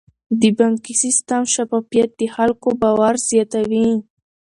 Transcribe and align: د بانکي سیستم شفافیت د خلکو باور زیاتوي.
د 0.41 0.43
بانکي 0.57 0.93
سیستم 1.03 1.43
شفافیت 1.53 2.09
د 2.19 2.21
خلکو 2.35 2.69
باور 2.81 3.15
زیاتوي. 3.29 3.89